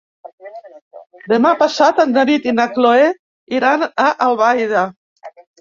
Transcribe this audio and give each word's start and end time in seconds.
Demà 1.33 1.51
passat 1.59 2.01
en 2.05 2.17
David 2.17 2.49
i 2.49 2.55
na 2.61 2.67
Cloè 2.79 3.13
iran 3.61 3.87
a 4.09 4.11
Albaida. 4.29 4.85